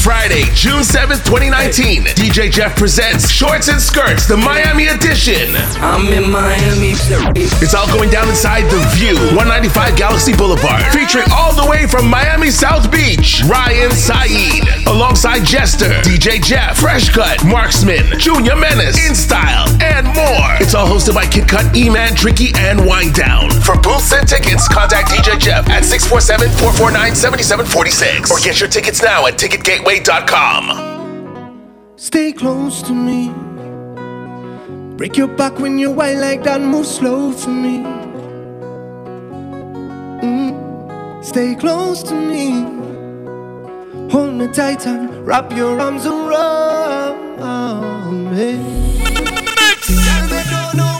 [0.00, 5.54] Friday, June 7th, 2019, DJ Jeff presents Shorts and Skirts, the Miami edition.
[5.76, 6.94] I'm in Miami.
[7.60, 12.08] It's all going down inside The Vue, 195 Galaxy Boulevard, featuring all the way from
[12.08, 19.14] Miami South Beach, Ryan Sayeed, alongside Jester, DJ Jeff, Fresh Cut, Marksman, Junior Menace, In
[19.14, 20.56] Style, and more.
[20.64, 23.50] It's all hosted by Kid Cut, E-Man, Tricky, and Wind Down.
[23.50, 29.36] For booths and tickets, contact DJ Jeff at 647-449-7746 or get your tickets now at
[29.36, 29.89] Ticket Gateway
[31.96, 33.32] Stay close to me.
[34.96, 36.60] Break your back when you're white like that.
[36.60, 37.78] Move slow for me.
[40.22, 41.24] Mm.
[41.24, 42.62] Stay close to me.
[44.12, 47.26] Hold me tight and wrap your arms around
[48.30, 48.52] me.
[49.88, 50.99] Girl, they don't know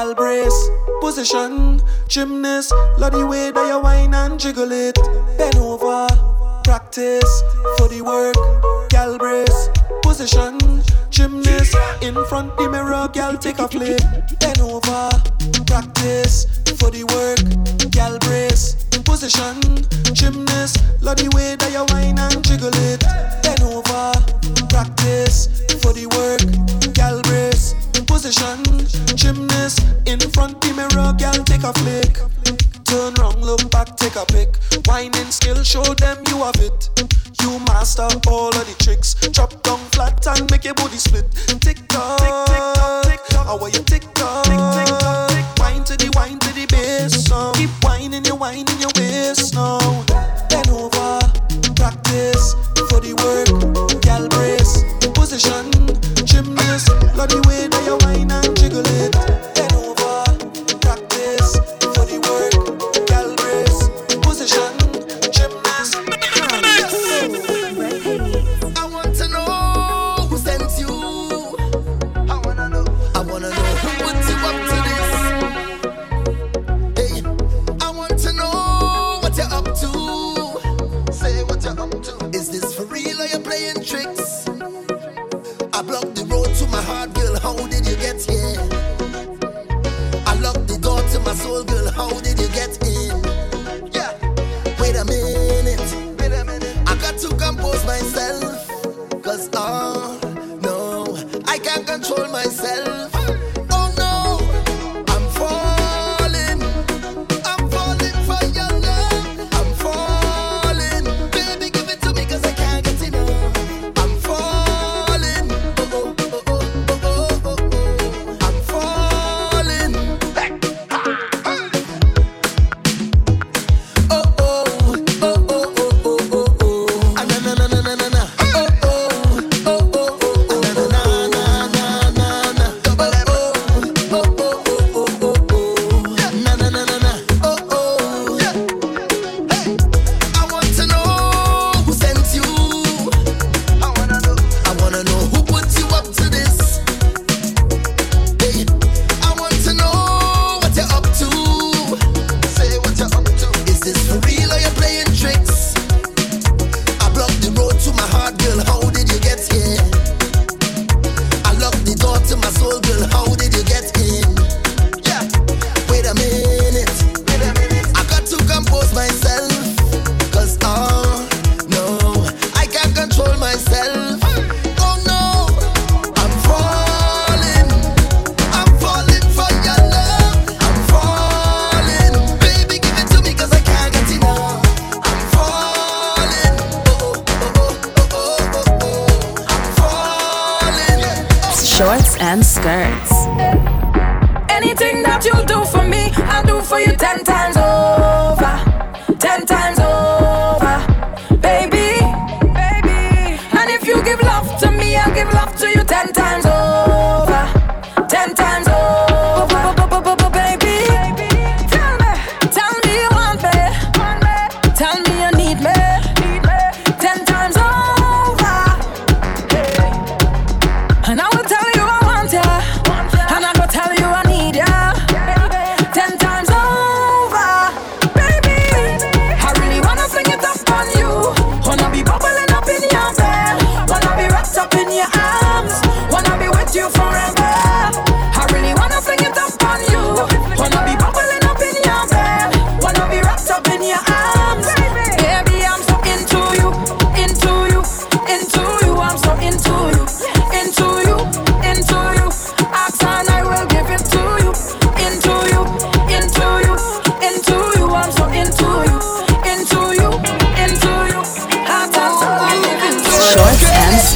[0.00, 0.70] Gal brace,
[1.02, 1.78] position,
[2.08, 2.72] gymnast.
[2.96, 4.96] Love the way that you whine and jiggle it.
[5.36, 6.06] Bend over,
[6.64, 7.42] practice
[7.76, 8.34] for the work.
[8.88, 9.68] Gal brace,
[10.02, 10.56] position,
[11.10, 11.76] gymnast.
[12.00, 14.00] In front the mirror, gal take a flip
[14.40, 15.10] Bend over,
[15.66, 16.46] practice
[16.78, 17.44] for the work.
[17.90, 19.60] Gal brace, position,
[20.14, 20.82] gymnast.
[21.02, 23.00] Love the way that you whine and jiggle it.
[23.42, 24.12] Bend over,
[24.70, 26.79] practice for the work
[28.20, 28.60] position.
[29.16, 32.20] Gymnast in front the mirror, girl, take a flick.
[32.84, 34.56] Turn round, look back, take a pic.
[34.86, 36.90] Whining skill, show them you have it.
[37.40, 39.14] You master all of the tricks.
[39.32, 41.30] Drop down flat and make your body split.
[41.64, 42.20] Tick tock,
[43.08, 43.46] tick tock.
[43.46, 44.44] How are you tick tock?
[44.44, 45.58] Tick tick tock.
[45.58, 47.30] Wine to the wine to the bass.
[47.30, 47.52] Now.
[47.52, 49.80] Keep whining your wine in your waist now.
[50.50, 51.20] Then over,
[51.72, 52.52] practice
[52.90, 53.48] for the work.
[54.02, 54.84] Gal brace
[55.16, 55.79] position.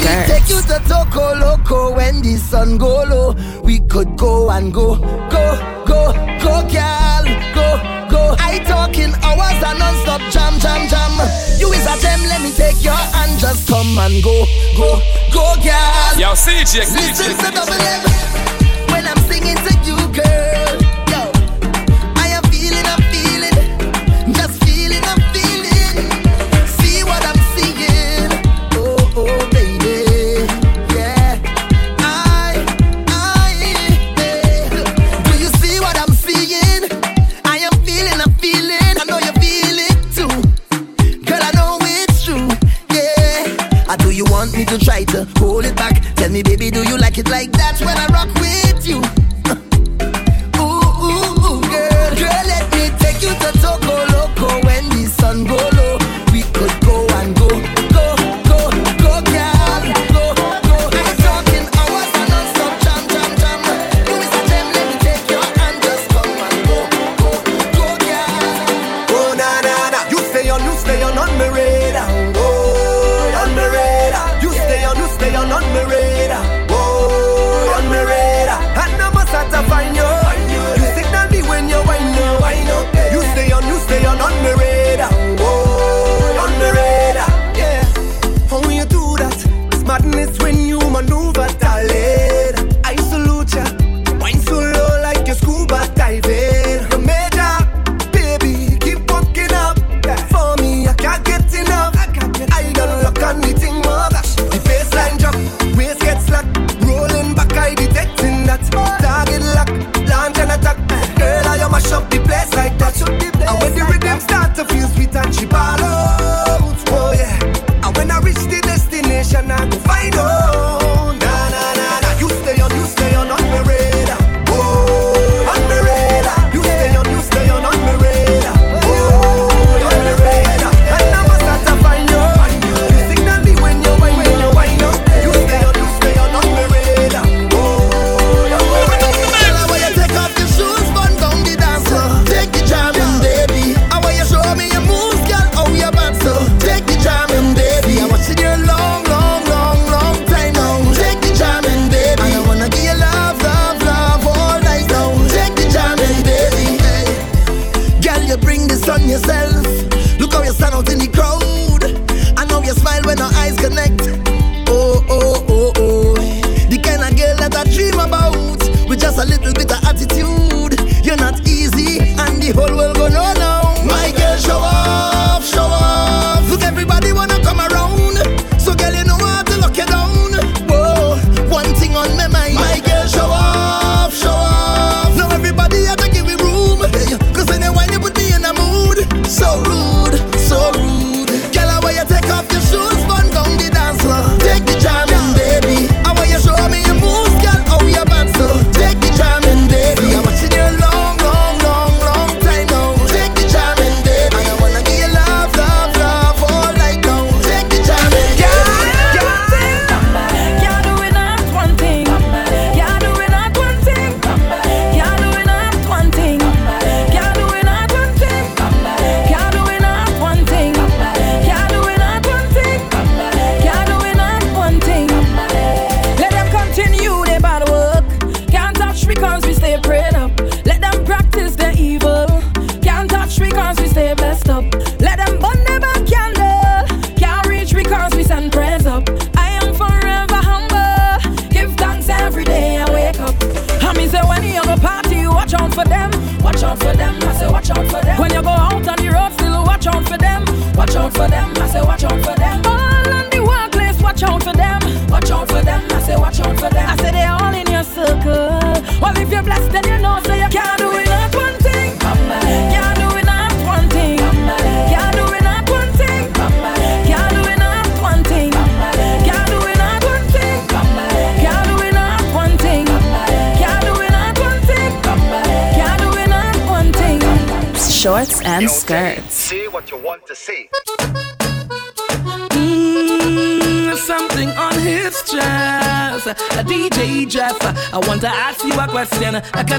[0.04, 0.28] girls.
[0.28, 3.34] Take you to Toko Loco when the sun go low.
[3.62, 4.96] We could go and go,
[5.30, 5.44] go,
[5.86, 6.12] go,
[6.44, 7.24] go, girl,
[7.56, 7.66] go,
[8.10, 8.22] go.
[8.38, 11.12] I talking hours and non-stop jam, jam, jam.
[11.58, 14.44] You is a gem, let me take your hand, just come and go,
[14.76, 15.00] go,
[15.32, 16.12] go, girl.
[16.20, 17.18] Yo, CJ, CJ.
[17.28, 18.02] Listen to double M
[18.92, 20.63] when I'm singing to you, girl.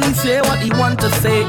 [0.04, 1.44] He say what he want to say?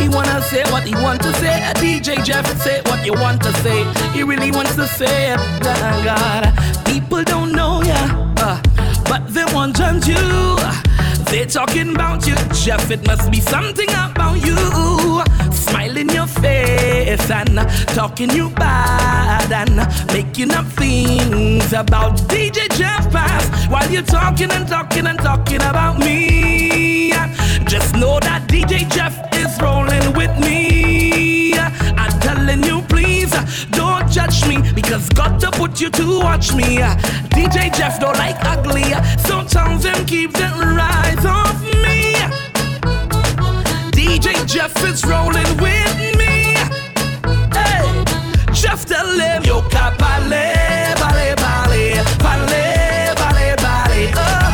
[0.00, 1.60] He wanna say what he want to say.
[1.76, 3.84] DJ Jeff, say what you want to say.
[4.12, 5.38] He really wants to say it.
[5.62, 6.52] God,
[6.84, 8.00] people don't know ya,
[8.38, 8.60] uh,
[9.08, 10.85] but they want judge you.
[11.36, 12.90] They talking about you, Jeff.
[12.90, 14.56] It must be something about you.
[15.52, 19.76] Smile in your face and talking you bad and
[20.14, 23.12] making up things about DJ Jeff
[23.70, 27.10] while you're talking and talking and talking about me.
[27.68, 31.52] Just know that DJ Jeff is rolling with me.
[31.52, 33.30] I'm telling you, please
[33.72, 36.82] don't judge me because God to put you to watch me.
[36.82, 36.94] Uh,
[37.30, 38.84] DJ Jeff don't like ugly,
[39.18, 42.14] so tell them keep the rise off me.
[43.92, 46.54] DJ Jeff is rolling with me.
[47.52, 48.04] Hey,
[48.52, 54.12] Jeff tell him yo capale, bale, bale, bale, bale, bale.
[54.14, 54.45] Oh, uh.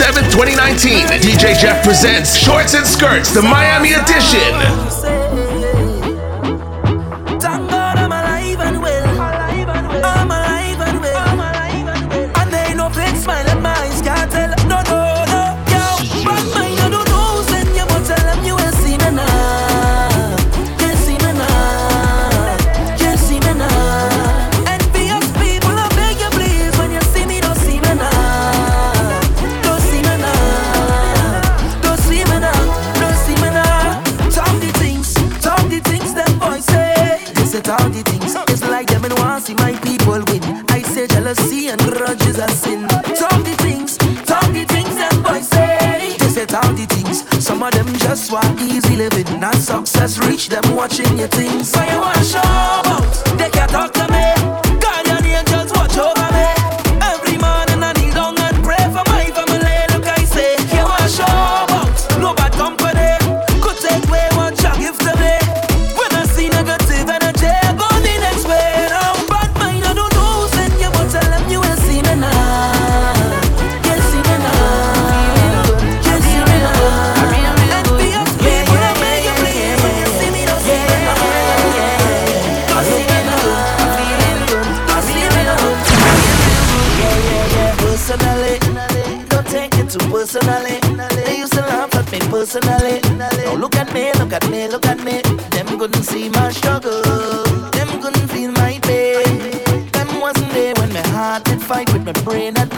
[0.00, 4.99] 7th, 2019, DJ Jeff presents Shorts and Skirts, the Miami edition.
[47.98, 50.18] Just want easy living, not success.
[50.26, 51.70] Reach them watching your things.
[51.70, 53.38] So you want show about?
[53.38, 54.09] They can't talk to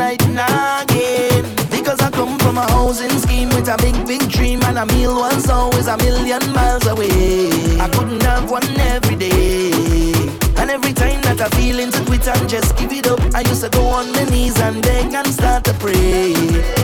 [0.03, 1.45] and again.
[1.71, 5.23] Because I come from a housing scheme with a big, big dream and a meal
[5.49, 7.49] always a million miles away.
[7.81, 10.13] I couldn't have one every day.
[10.57, 13.63] And every time that I feel into quit and just give it up, I used
[13.63, 16.82] to go on my knees and beg and start to pray.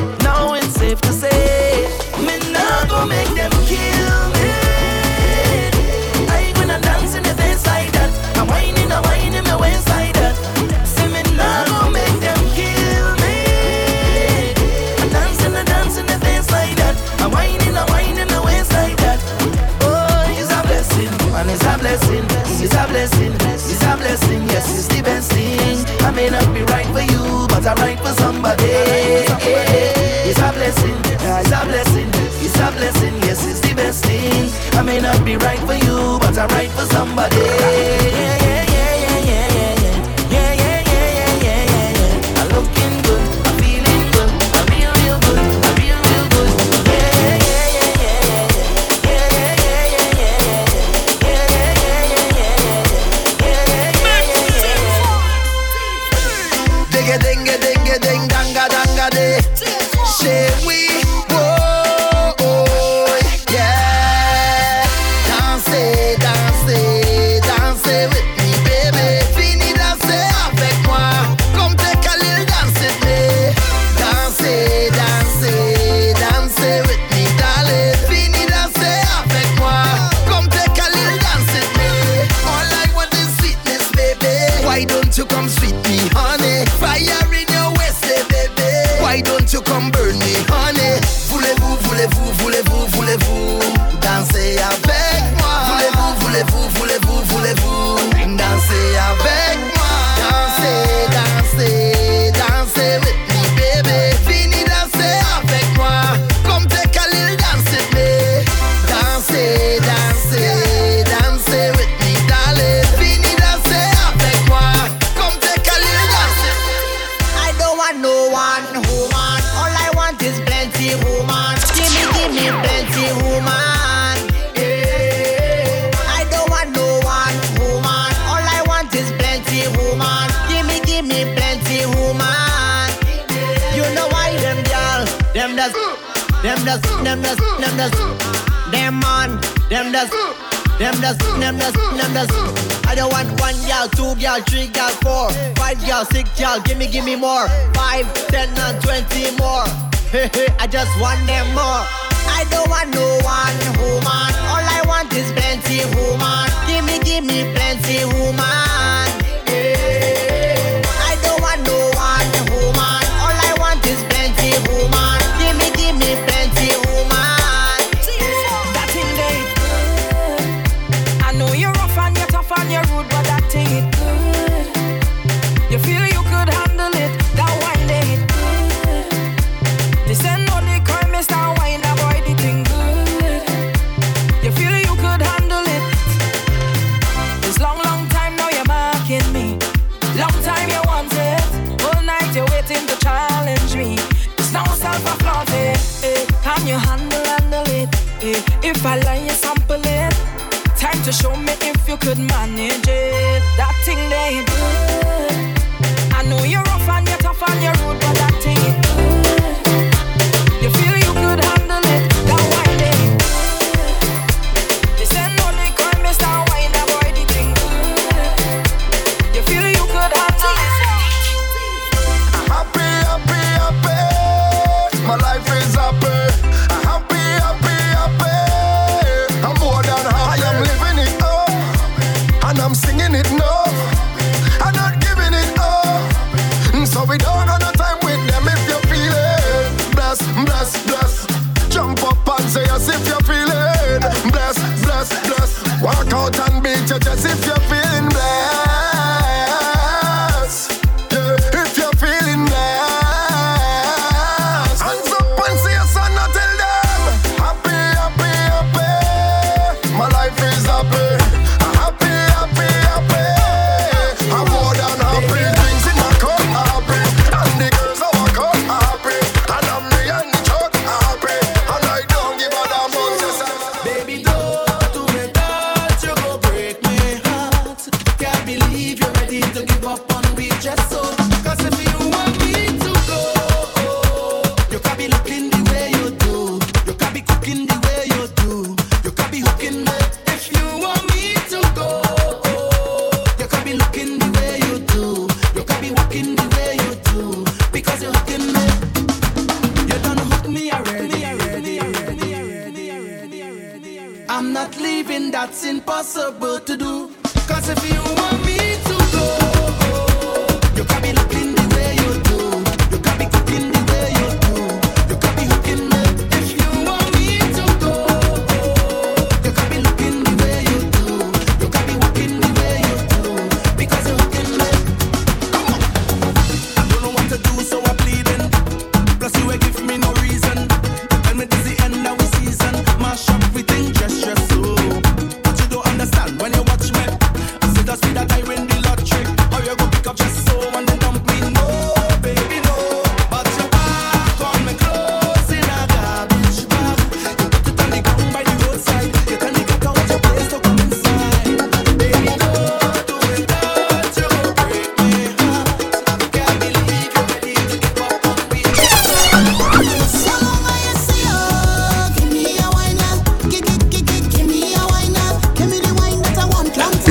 [25.09, 25.79] Best thing.
[26.07, 28.73] I may not be right for you, but I'm right for somebody.
[30.29, 30.99] It's a blessing,
[31.41, 32.11] it's a blessing,
[32.45, 33.15] it's a blessing.
[33.27, 34.51] Yes, it's the best thing.
[34.79, 38.38] I may not be right for you, but I'm right for somebody.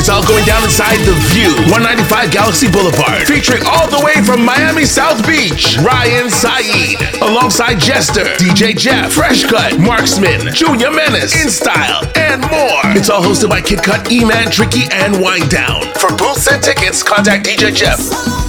[0.08, 4.40] It's all going down inside The Vue, 195 Galaxy Boulevard, featuring all the way from
[4.40, 11.52] Miami South Beach, Ryan Sayeed, alongside Jester, DJ Jeff, Fresh Cut, Marksman, Junior Menace, In
[11.52, 12.96] Style, and more.
[12.96, 15.82] It's all hosted by Kid Cut, E-Man, Tricky, and Wind Down.
[16.00, 18.47] For booths and tickets, contact DJ Jeff.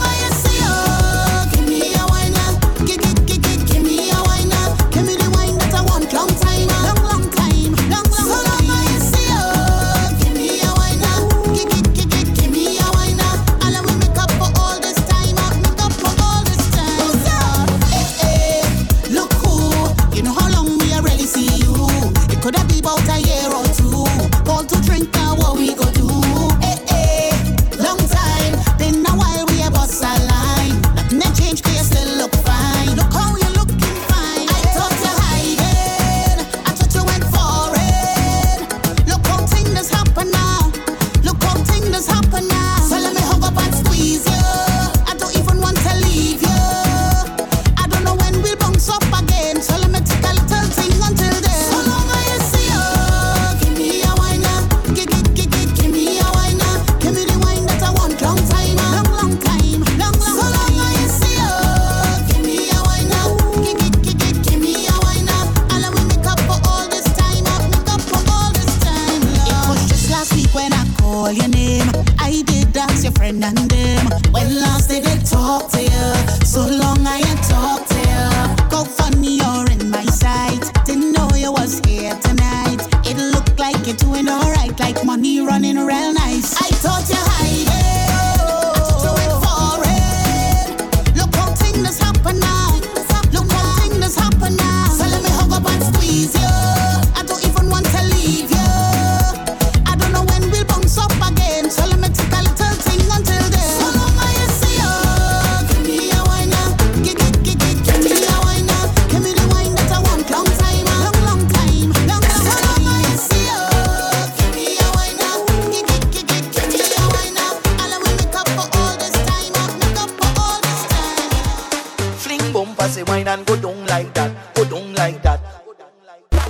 [123.68, 125.40] down like that, go down like that.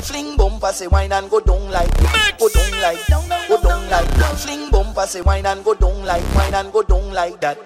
[0.03, 1.91] Fling bumper say wine and go down like
[2.39, 3.05] go down like
[3.49, 7.13] go down like fling bumper say wine and go down like wine and go down
[7.13, 7.59] like that.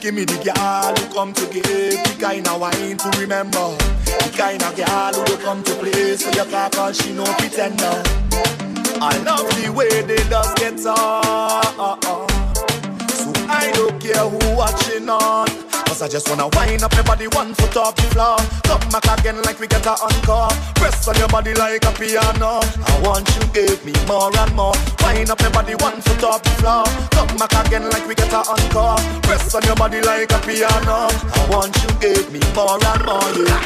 [0.00, 3.76] Give me the girl who come to give the kind of wine to remember.
[4.06, 7.24] The kind of girl who you come to play so you can't call she no
[7.34, 8.02] pretender.
[9.02, 12.00] I love the way they just get on.
[13.10, 15.73] So I don't care who watching on.
[15.94, 18.34] Cause I just wanna wind up your body one foot off the floor.
[18.66, 20.50] Come back again like we get a encore.
[20.74, 22.58] Press on your body like a piano.
[22.66, 24.74] I want you give me more and more.
[25.06, 26.82] Wind up your body one foot off the floor.
[27.14, 28.98] Come back again like we get a encore.
[29.22, 31.14] Press on your body like a piano.
[31.14, 33.30] I want you give me more and more.
[33.38, 33.62] Yeah.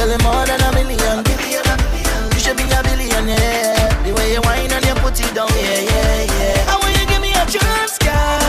[0.00, 1.20] Girl, you're more than a million.
[1.28, 4.00] You should be a billionaire.
[4.00, 6.72] The way you whine and you put it down, yeah, yeah, yeah.
[6.72, 8.39] I want you give me a chance, girl,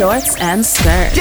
[0.00, 1.14] Shorts and skirts.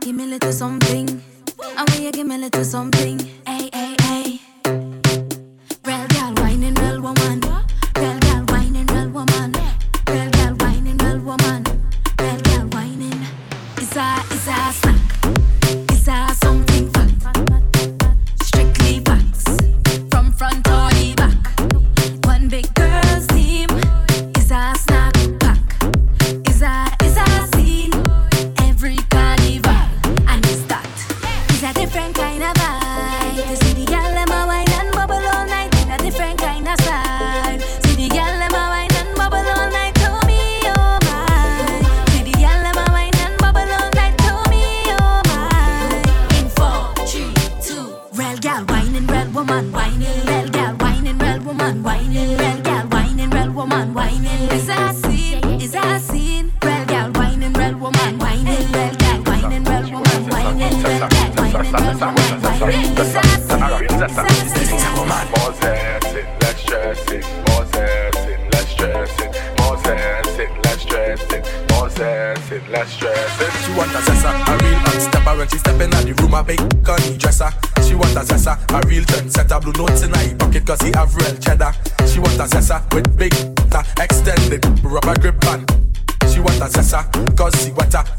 [0.00, 1.22] Give me a little something.
[1.62, 3.20] I want you give me a little something.
[3.46, 3.93] Hey, hey,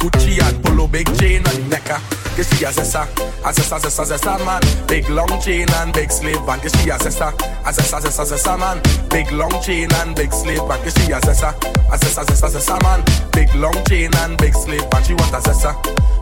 [0.05, 2.24] Gucci and polo big chain on the necker.
[2.35, 3.07] Cause she a zessa,
[3.45, 4.61] a zessa, zessa, zessa man.
[4.87, 6.61] Big long chain and big slave band.
[6.61, 8.81] Cause she a zessa, a zessa, zessa, zessa man.
[9.09, 10.83] Big long chain and big slave band.
[10.83, 11.55] Cause she a zessa,
[11.89, 13.01] a zessa, zessa, zessa man.
[13.31, 15.05] Big long chain and big slave band.
[15.05, 15.71] She want a zessa,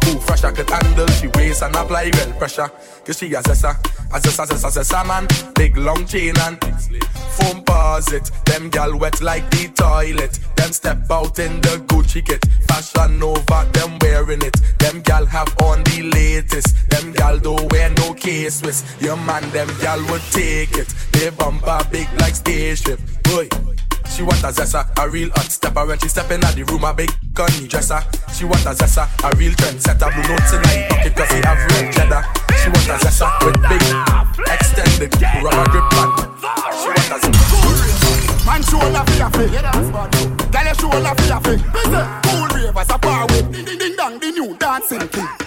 [0.06, 1.08] who fresh I could handle.
[1.08, 2.69] She weighs and apply real pressure.
[3.04, 3.71] Cause she a zessa,
[4.13, 5.28] a zessa, zessa, zessa man.
[5.56, 7.04] Big long chain and big slave.
[7.34, 7.63] Foam
[8.12, 10.39] it, them gal wet like the toilet.
[10.56, 14.56] Them step out in the Gucci kit, fashion over, them wearing it.
[14.80, 16.89] Them gal have on the latest.
[16.89, 18.79] Them gal don't wear no case with.
[19.01, 20.93] Your man, them gal would take it.
[21.11, 22.99] They bumper big like spaceship.
[23.23, 23.49] Boy.
[24.13, 26.93] She want a zessa, a real hot stepper when she step in the room, a
[26.93, 27.99] big gunny dresser.
[28.31, 31.57] She want a zessa, a real trendsetter, blue notes in her pocket cause he have
[31.73, 32.21] real cheddar.
[32.61, 33.81] She want a zessa with big,
[34.53, 35.09] extended
[35.41, 36.13] rubber grip band.
[36.77, 37.63] She want a zessa.
[38.45, 39.51] Man for your feet.
[40.51, 40.69] Girl
[41.15, 41.61] for your feet.
[42.23, 43.51] Cool ravers a power with.
[43.51, 45.42] Ding ding ding dong, the new dancing king.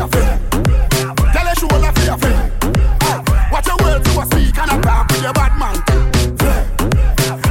[0.00, 0.32] Your feet.
[0.50, 2.16] Girl your shoulder for your.
[3.52, 5.76] Watch your you a speak and a talk with your bad man.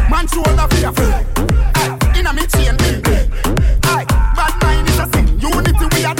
[0.10, 2.18] Man shoulder for your feet.
[2.18, 3.06] Inna me chain big.
[3.86, 5.40] Bad mind is a sin.
[5.40, 6.14] Unity we a.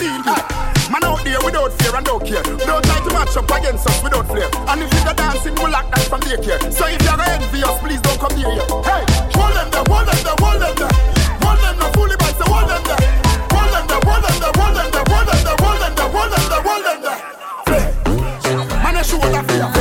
[0.94, 2.44] Man out there without fear and don't care.
[2.44, 4.50] Don't try to match up against us without flair.
[4.70, 6.62] And if you go dancing, we'll lock that from daycare.
[6.72, 8.62] So if you're envious, please don't come near you.
[8.86, 9.02] Hey,
[9.34, 11.19] hold them there, hold them there, hold them there.
[19.10, 19.79] show that fear.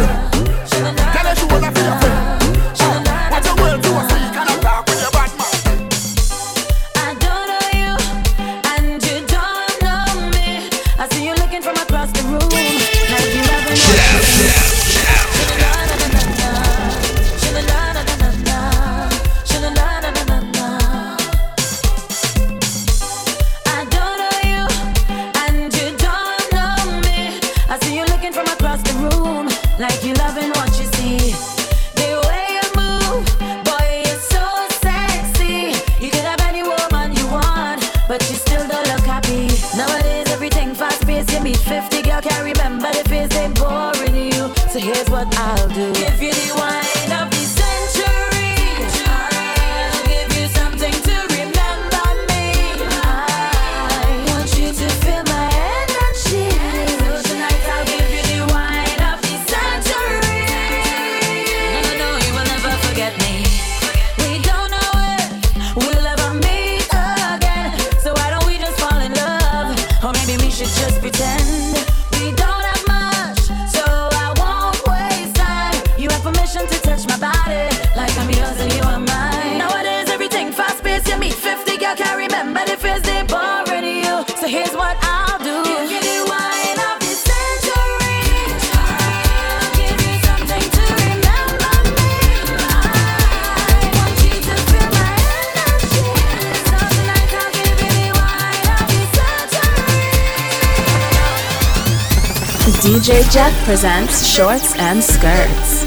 [103.68, 105.78] Presents Shorts and Skirts.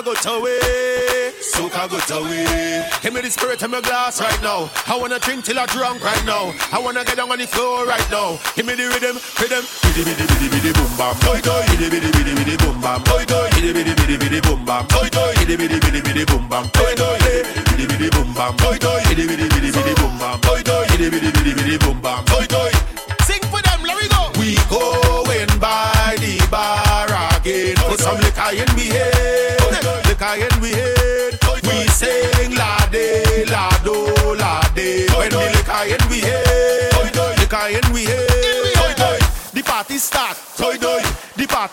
[0.00, 2.88] Soca go to way, soca go to way.
[3.02, 4.70] Give me the spirit in my glass right now.
[4.88, 6.54] I wanna drink till I drunk right now.
[6.72, 8.40] I wanna get down on the floor right now.
[8.56, 11.12] Give me the rhythm, rhythm, biddy biddy biddy biddy boom bam.
[11.20, 13.04] Toy doy, biddy biddy biddy biddy boom bam.
[13.04, 14.88] Toy doy, biddy biddy biddy biddy boom bam.
[14.88, 16.64] Toy doy, biddy biddy biddy biddy boom bam.
[16.72, 18.56] Toy doy, biddy biddy boom bam.
[18.56, 20.40] Toy doy, biddy biddy biddy biddy boom bam.
[20.40, 22.24] Toy doy, biddy biddy biddy biddy boom bam.
[22.24, 22.72] Toy doy.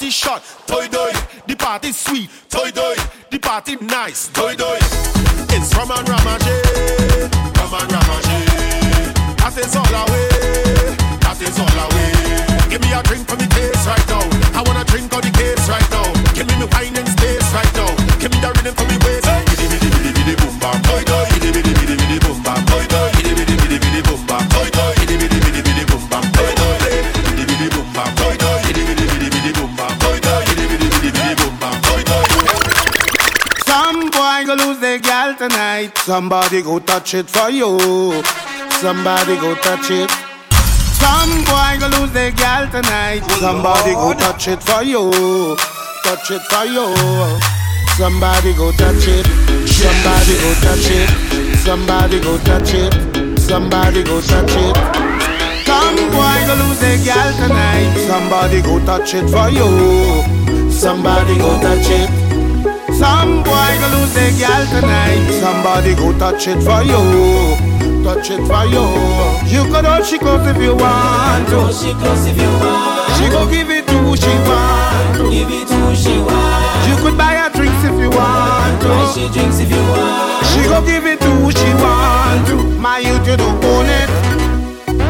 [0.08, 0.44] Party shot.
[0.68, 1.12] Toy doy.
[1.48, 2.30] The party sweet.
[2.50, 2.96] Toy doy.
[3.30, 4.30] The party nice.
[4.30, 4.78] Toy doy.
[5.50, 6.67] It's from and.
[35.88, 36.06] Tonight.
[36.06, 38.24] Somebody go touch it for you.
[38.82, 40.10] Somebody go touch it.
[41.00, 43.22] Some boy go lose their gal tonight.
[43.24, 45.12] Oh, somebody go touch it for you.
[46.04, 46.94] Touch it for you.
[47.98, 49.26] Somebody go touch it.
[49.68, 51.58] Somebody go touch it.
[51.60, 53.40] Somebody go touch it.
[53.40, 54.76] Somebody go touch it.
[55.66, 57.94] Some boy go lose their gal tonight.
[58.08, 60.72] Somebody go touch it for you.
[60.72, 62.37] Somebody go touch it.
[62.98, 65.30] Some boy go lose their gal tonight.
[65.40, 66.98] Somebody go touch it for you.
[68.04, 68.86] Touch it for you.
[69.46, 71.72] You could hold she close if you want to.
[71.72, 73.14] She close if you want.
[73.18, 75.30] She go give it to who she want.
[75.30, 76.90] Give it to who she want.
[76.90, 78.88] You could buy her drinks if you want to.
[78.88, 80.46] Buy she drinks if you want.
[80.50, 82.56] She go give it to who she want to.
[82.82, 84.27] My youth, you don't own it.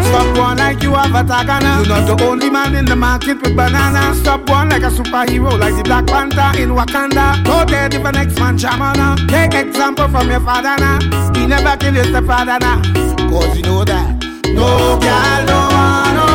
[0.07, 1.85] Stop one like you have a tagana.
[1.85, 4.15] You're not the only man in the market with banana.
[4.15, 7.43] Stop one like a superhero, like the Black Panther in Wakanda.
[7.43, 9.15] Go there if the next man jamana.
[9.27, 10.99] Take example from your father now.
[11.33, 12.81] He never kill his stepfather now.
[13.29, 14.15] Cause you know that.
[14.47, 16.26] No girl, no one, no,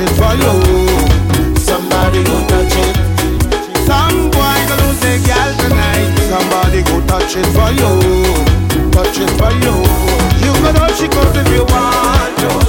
[0.00, 1.56] it for you.
[1.56, 2.96] Somebody go touch it.
[3.84, 6.08] Some boy go lose their girl tonight.
[6.28, 7.92] Somebody go touch it for you.
[8.92, 9.74] Touch it for you.
[10.44, 12.59] You can hold she goes if you want to.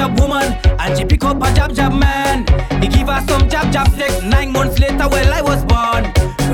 [0.00, 2.46] jab woman, and she pick up a jab jab man.
[2.80, 4.22] He give her some jab jab sex.
[4.22, 6.02] Nine months later, well I was born,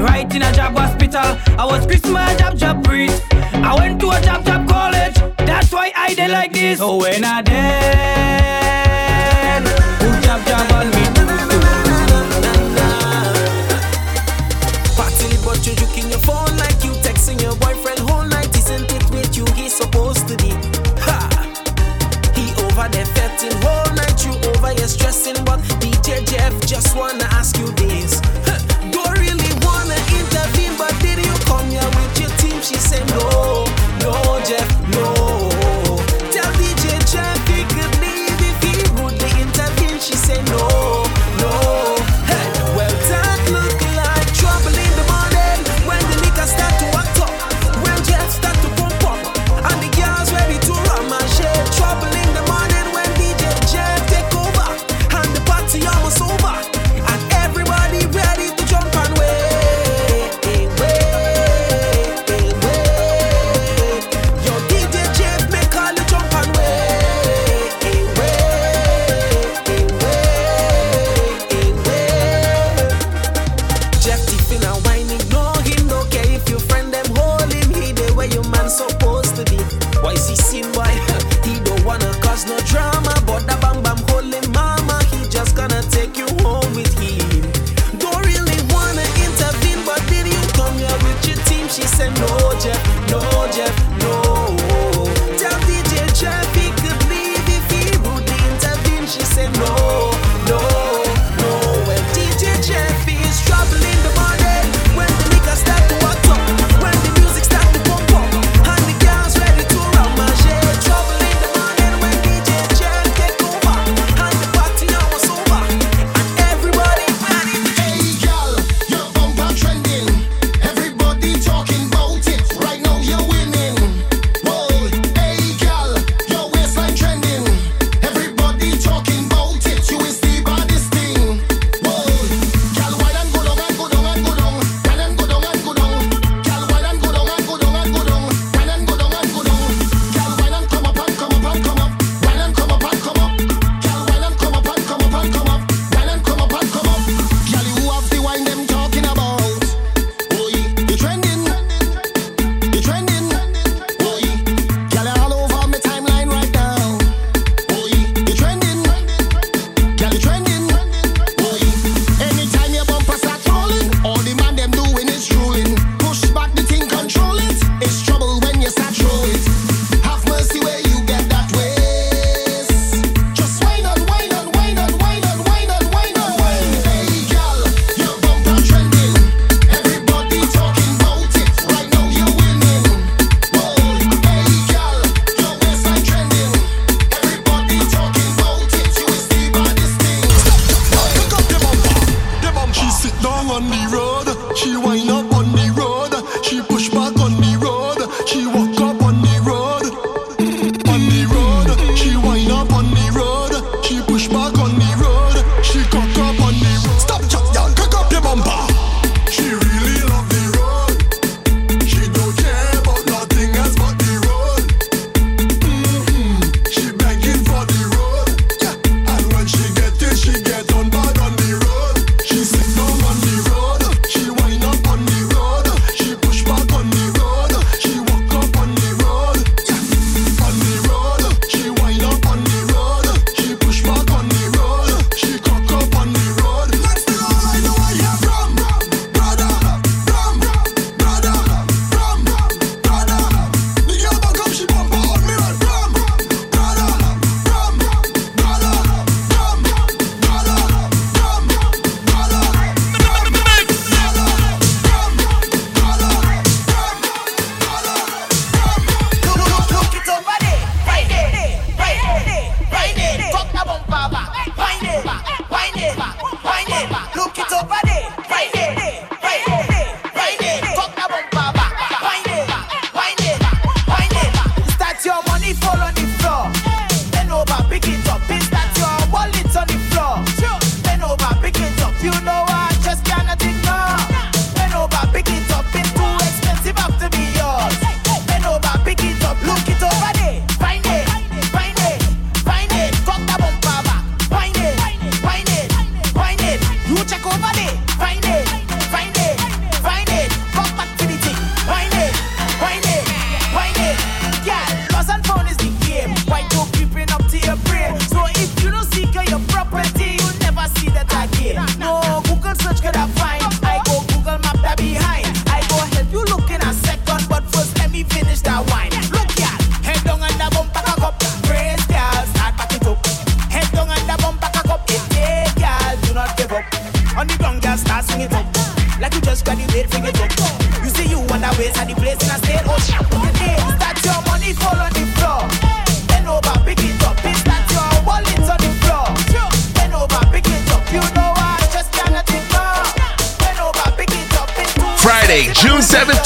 [0.03, 1.28] right in a jab hospital.
[1.57, 3.22] I was Christmas jab jab priest.
[3.55, 5.16] I went to a jab jab college.
[5.38, 6.78] That's why I did like this.
[6.78, 8.66] So when I did.
[26.37, 27.55] chef, just wanna ask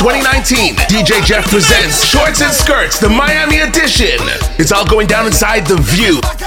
[0.01, 4.16] 2019, DJ Jeff presents Shorts and Skirts, the Miami edition.
[4.59, 6.39] It's all going down inside The Vue.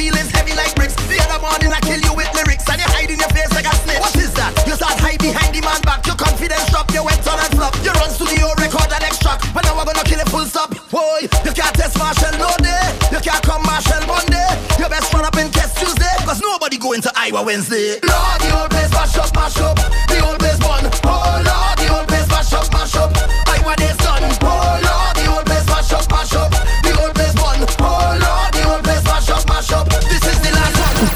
[0.00, 0.96] feelings heavy like bricks.
[1.12, 3.74] The other morning I kill you with lyrics and you're hiding your face like a
[3.84, 4.00] snitch.
[4.00, 4.56] What is that?
[4.64, 6.08] You start hide behind the man back.
[6.08, 7.76] Your confidence drop, you went on and flop.
[7.84, 9.52] You run studio, record and extract.
[9.52, 10.72] But now I'm gonna kill it full stop.
[10.88, 12.86] Boy, you can't test Marshall no day.
[13.12, 14.48] You can't come Marshall Monday.
[14.80, 16.14] Your best run up in test Tuesday.
[16.24, 18.00] Cause nobody going to Iowa Wednesday.
[18.00, 19.99] Lord, your place mash up, mash up.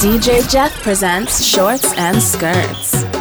[0.05, 3.14] DJ Jeff presents Shorts and Skirts.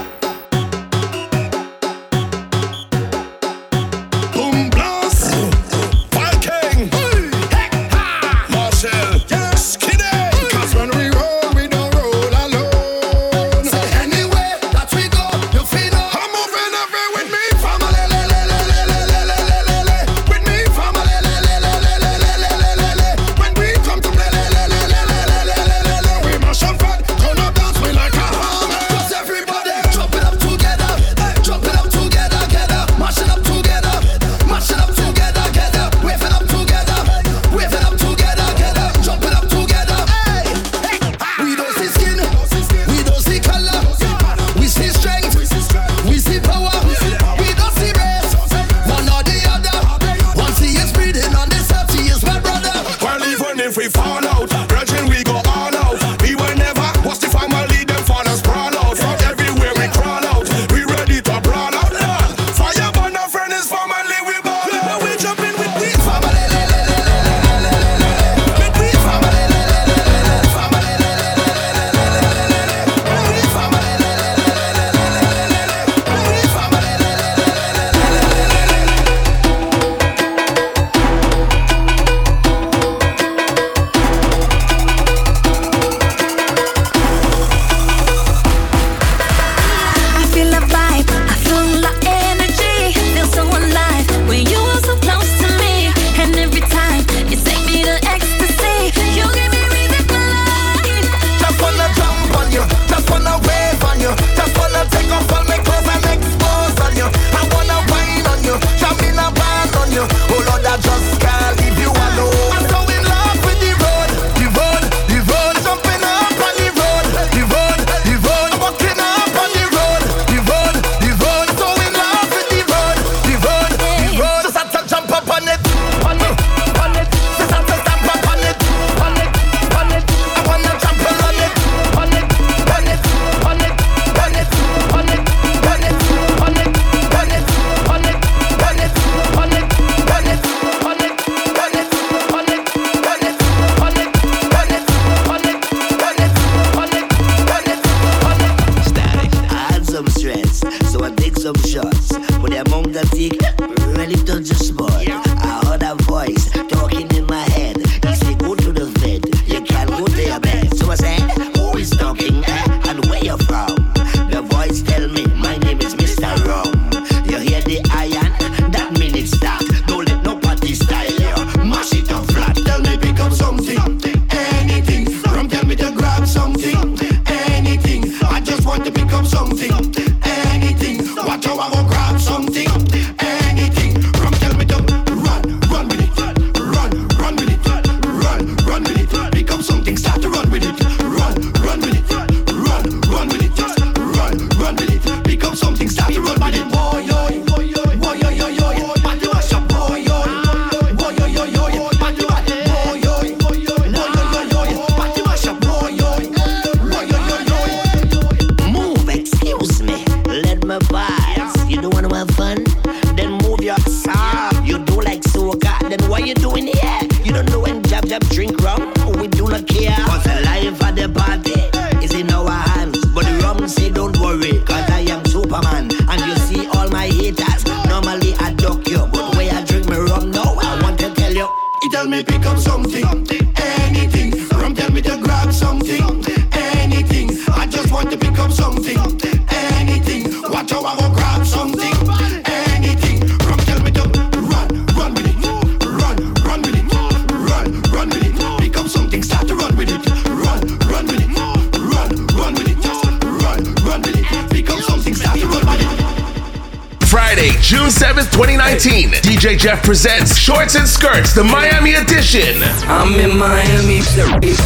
[257.63, 262.61] June 7th, 2019, DJ Jeff presents Shorts and Skirts, the Miami edition.
[262.91, 264.03] I'm in Miami.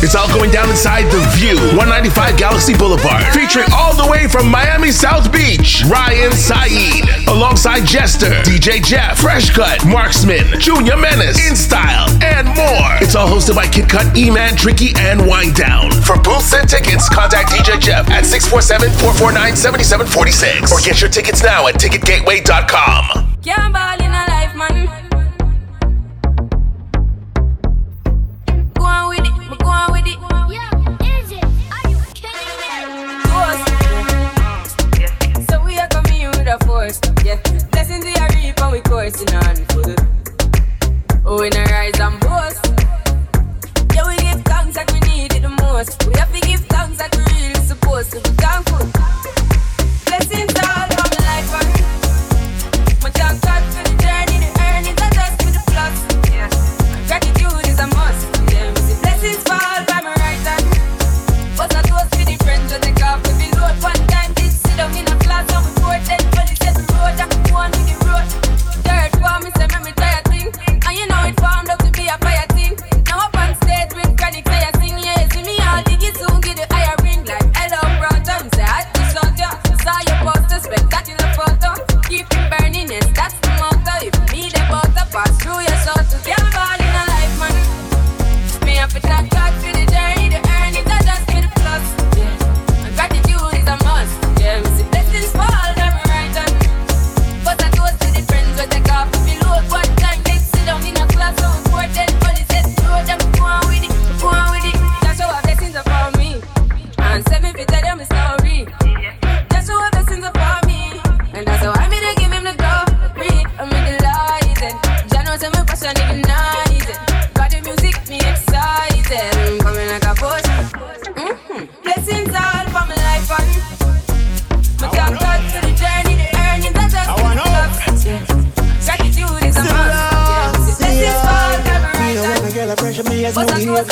[0.01, 4.49] It's all going down inside The Vue, 195 Galaxy Boulevard, featuring all the way from
[4.49, 11.55] Miami South Beach, Ryan Sayeed alongside Jester, DJ Jeff, Fresh Cut, Marksman, Junior Menace, In
[11.55, 12.97] Style, and more.
[13.01, 15.91] It's all hosted by Kid Cut, E-Man, Tricky, and Winedown.
[16.03, 21.75] For booths and tickets, contact DJ Jeff at 647-449-7746 or get your tickets now at
[21.75, 23.35] ticketgateway.com.
[23.43, 24.96] Yeah, I'm balling a life, man.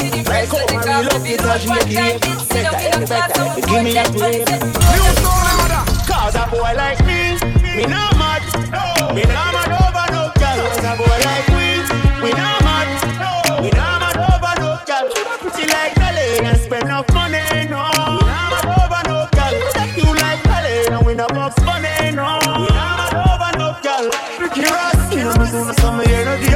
[0.05, 0.47] Right
[3.09, 5.01] Better give me New
[6.35, 7.37] a boy like me,
[7.87, 8.41] mad
[9.25, 11.81] mad over no girl a boy like me,
[12.21, 12.29] we
[12.61, 12.87] mad
[13.61, 15.09] We mad over no girl
[15.73, 15.97] like
[16.61, 19.53] spend money, no We mad over no girl
[19.97, 20.41] You like
[20.91, 21.13] and we
[21.65, 24.05] money, no We mad over no girl
[24.55, 26.49] you know me do no summer, you know the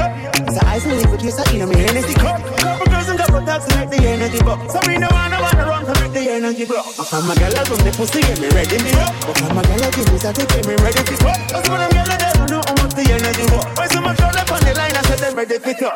[0.53, 2.98] So I sleep with you, so you know me Hennessy cup
[3.39, 4.59] no tax make the energy block.
[4.69, 6.85] So we no wanna wanna run to make the energy block.
[6.97, 9.05] But I'm a girl that's on the pussy, get me ready to go.
[9.27, 11.31] But I'm a girl that gives a get me ready to go.
[11.51, 13.67] Cause when I'm girl that don't know how the energy block.
[13.77, 15.95] When someone turn up on the line, I said they're ready to talk.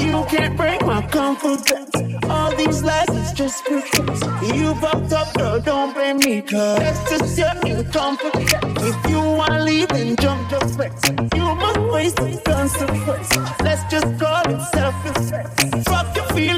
[0.00, 1.90] You can't break my confidence.
[2.28, 4.22] All these lies is just pretense.
[4.42, 8.52] You fucked up, girl, don't blame me, cause that's just your incompetence.
[8.80, 10.94] If you wanna leave, then jump your flex.
[11.34, 13.28] You must face the consequence.
[13.60, 15.57] Let's just call it self-respect.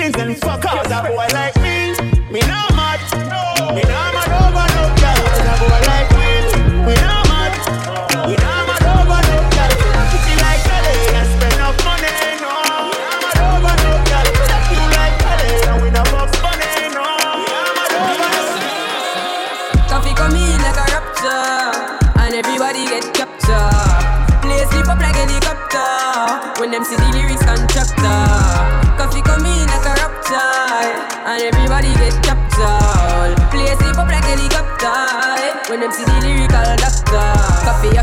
[0.01, 2.33] Feelings and fuck all that boy like me.
[2.33, 2.70] Me not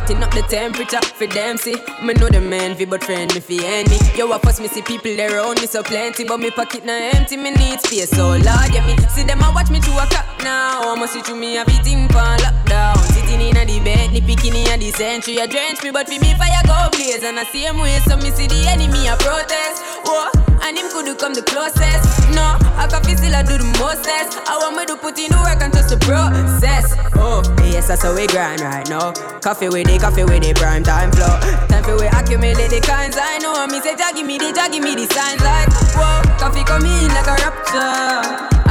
[0.07, 1.75] Hotting up the temperature for them see.
[2.01, 3.99] Me know the man fi but friend me fi enemy.
[4.15, 6.93] Yo, I first me see people there around me so plenty, but me pocket na
[7.11, 7.35] empty.
[7.35, 10.23] Me need space, so Lord, yeah me see them a watch me to a clock
[10.45, 10.95] now.
[10.95, 12.95] I'ma see through me everything for lockdown.
[13.11, 15.43] Sitting in a the bed, ni picking in the century.
[15.43, 17.27] A drench me, but for me fire go blaze.
[17.27, 19.83] And the same way, so me see the enemy a protest.
[20.07, 20.31] Whoa,
[20.63, 22.31] and him could come the closest.
[22.31, 24.39] No, I can feel still I do the mostest.
[24.47, 26.95] I want me to put in the work and trust the process.
[27.19, 29.11] Oh, yes, that's how we grind right now.
[29.41, 31.39] Coffee with the coffee with the prime time flow.
[31.67, 33.65] Time for we accumulate the kinds I know.
[33.67, 36.21] Me say, Jah give me the, Jah give me the signs like whoa.
[36.37, 38.21] Coffee come in like a rapture,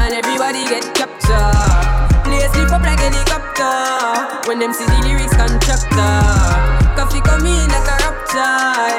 [0.01, 2.25] and everybody get captured.
[2.25, 6.23] Play sleep up like helicopter when them see the lyrics constructor.
[6.97, 8.96] Coffee come in like a rapture,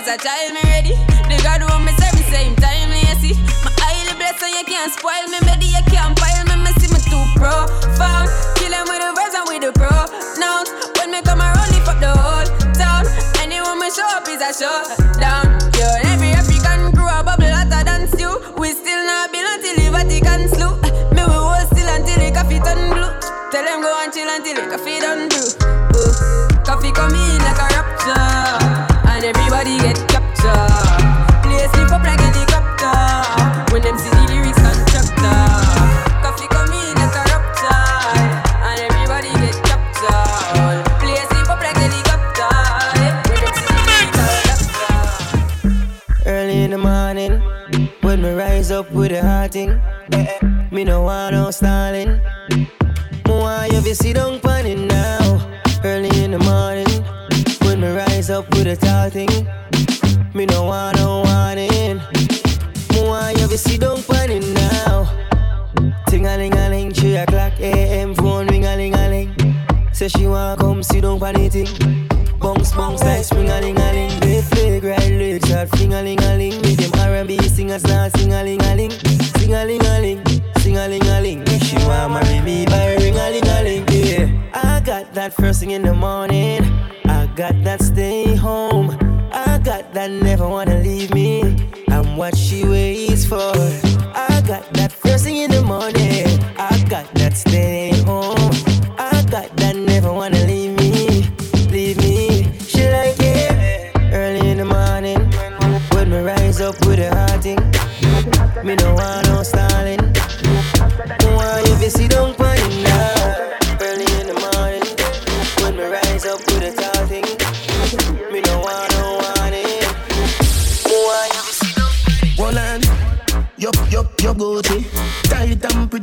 [0.00, 0.94] was a child, me ready.
[1.28, 3.36] The God who me serve, me same time, me see.
[3.64, 5.66] My highly blessed, so you can't spoil me, baby.
[5.68, 8.32] You can't pile me, me see me too profound.
[8.56, 10.68] Kill him with the verse and with the pronouns.
[10.96, 13.04] When me come around, lift up the whole town.
[13.44, 14.99] Anyone me show up is a showdown.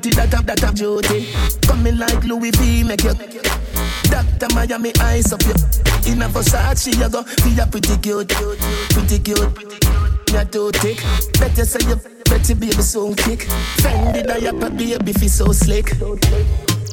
[0.07, 1.27] Pretty, that have, that have duty.
[1.67, 3.13] Coming like Louis V, make you.
[4.03, 4.47] Dr.
[4.55, 5.51] Miami, eyes up you.
[6.09, 7.23] In a Versace, you go.
[7.43, 8.29] Be a pretty cute,
[8.95, 9.39] pretty cute.
[10.31, 11.03] You're too thick.
[11.39, 13.47] Better say you, better baby, so kick.
[13.83, 15.87] Fendi diaper, baby, feel so slick.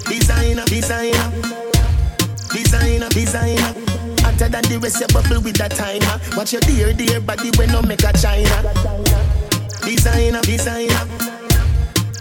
[0.08, 1.30] Designer, designer.
[2.50, 3.74] Designer, designer.
[4.26, 6.20] Hotter than the rest, you bubble with that timer.
[6.36, 8.74] Watch your dear, dear body when no make a China.
[9.84, 11.13] Designer, designer.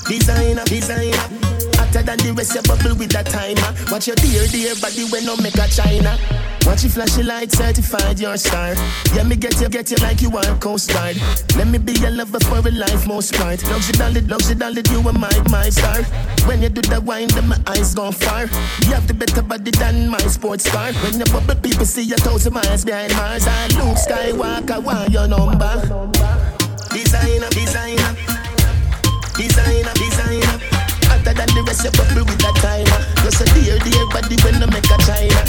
[0.08, 1.18] Designer, designer.
[1.80, 3.72] Hotter than the rest, you bubble with that timer.
[3.92, 6.18] Watch your dear, dear body when no make a China.
[6.66, 8.74] Watch you flash your light, certified your star.
[9.14, 11.18] Yeah, me get you, get you like you are coast guard.
[11.56, 13.64] Let me be your lover for a life, most part.
[13.68, 16.04] Luxury dolly, luxury dolly, you are my, my star.
[16.48, 18.46] When you do the wine, then my eyes gone far.
[18.84, 20.94] You have the better body than my sports car.
[21.04, 23.48] When you bubble, people see you thousand miles behind Mars.
[23.48, 25.80] I Luke Skywalker, want your number.
[26.92, 28.33] Designer, designer.
[29.38, 30.56] Designer, designer.
[31.10, 33.00] Hotter than the rest, you bubble with that timer.
[33.24, 35.42] Just a dear, dear body when I make a China.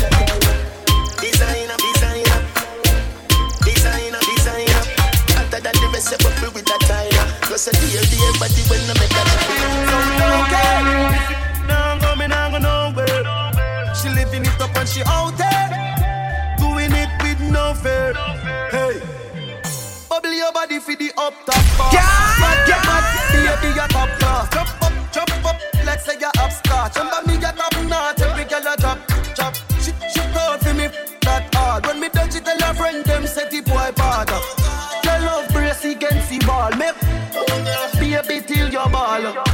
[1.20, 2.39] Designer, designer,
[3.64, 4.82] designer, designer.
[5.37, 7.26] Hotter than the rest, you bubble with that timer.
[7.49, 9.68] Just a dear, dear body when I make a China.
[10.45, 10.80] Okay,
[11.68, 13.24] now I'm coming, I'm going nowhere.
[13.95, 15.68] She living it up and she out there,
[16.59, 18.14] doing it with no fear.
[18.70, 19.24] Hey.
[20.15, 21.91] Bubble your body for the up top bar.
[21.93, 22.07] Yeah,
[22.39, 23.03] mad, yeah, mad,
[23.35, 24.49] baby, you're top class.
[24.55, 26.95] Jump up, jump up, let's say you're upstart.
[26.95, 28.99] Jump on me, you're top notch, every girl a drop,
[29.35, 29.55] chop.
[29.83, 30.87] She, she proud for me,
[31.23, 31.87] that hard.
[31.87, 34.31] When me done, she tell her friend them set the boy up.
[35.03, 36.93] Your love brace against the ball, me.
[37.99, 39.54] Baby, till your ball.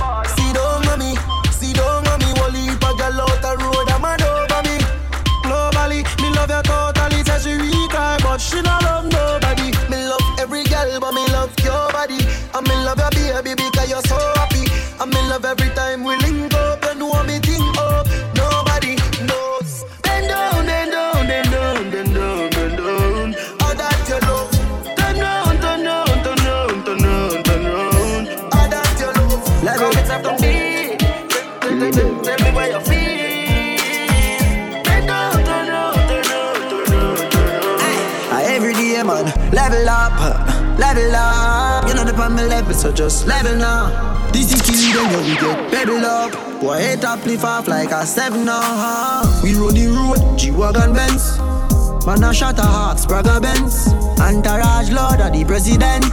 [15.01, 15.17] Happy.
[15.17, 16.85] I me love every time we link up.
[16.85, 18.07] You know me think up.
[18.35, 19.85] Nobody knows.
[20.03, 23.35] Bend down, bend down, bend down, bend down, bend down.
[23.63, 24.51] All that you love.
[24.97, 28.29] Turn round, turn round, turn round, turn round, turn round.
[28.53, 29.65] All that you love.
[29.65, 30.97] Let me- it's up to me.
[32.25, 33.11] Tell me where you feel.
[39.01, 41.89] Uh, level up, uh, level up.
[41.89, 44.20] You know the on my level, so just level now.
[44.33, 46.61] This is key, then you we get pedal up.
[46.61, 49.22] Boy, head up, lift off like a seven now.
[49.43, 51.39] We roll the road, G-Wagon Benz.
[52.07, 53.89] Man, I shot a Hawks, Braga Benz.
[54.20, 56.05] Entourage Lord of the President.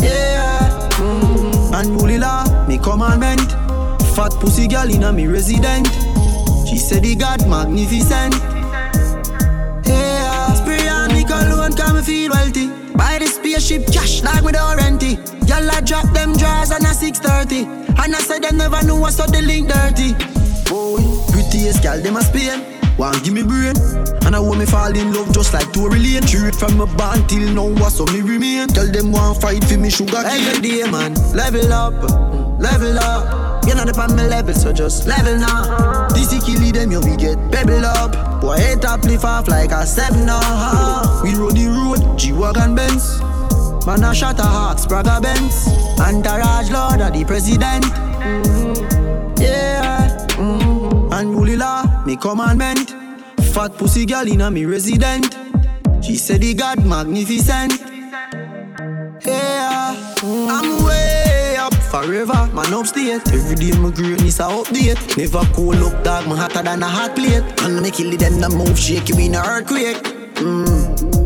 [0.00, 1.72] Yeah, mm.
[1.74, 3.52] and bully law, me commandment.
[4.16, 5.86] Fat pussy girl in a me resident.
[6.68, 8.34] She said he got magnificent.
[9.86, 12.81] Yeah, spray on me cologne, come me feel wealthy.
[13.02, 15.02] Buy the spaceship cash like me don't rent.
[15.02, 17.66] Y'all I drop them drawers on a 630.
[17.98, 20.14] And I said them never knew what's up the link dirty.
[20.70, 22.62] Boy, prettiest gal them a Spain.
[22.98, 23.74] Want give me brain
[24.26, 27.26] And I want me fall in love just like Tory Lane Straight from my band
[27.26, 30.60] till now what's up me remain Tell them want fight for me sugar cane Every
[30.60, 31.94] day man, level up,
[32.60, 36.08] level up You know the on my level so just level now.
[36.08, 38.40] This is kill them you we get pebble up.
[38.40, 43.20] Boy head up lift off like a seven now We roll the road, G-Wagon Benz.
[43.86, 45.68] Man a shot a Hawks, Braga Benz.
[46.00, 47.84] Entourage Lord of the President.
[49.40, 51.12] Yeah mm.
[51.12, 52.90] And bully law, me commandment.
[53.52, 55.36] Fat pussy girl in a me resident.
[56.02, 57.80] She said he got magnificent.
[59.24, 59.94] Yeah
[60.24, 61.11] I'm way up
[61.92, 66.62] forever, man upstate Every day my greatness a update Never cool up dog, me hotter
[66.62, 69.40] than a hot plate And me kill it then the move shake you in a
[69.40, 70.02] earthquake
[70.40, 71.22] mm.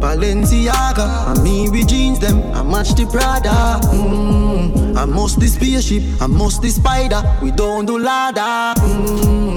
[0.00, 3.80] Balenciaga, and me with jeans them, I match the Prada.
[3.86, 7.22] Mm, I must the spaceship, I must the spider.
[7.42, 8.78] We don't do ladder.
[8.82, 9.53] Mm.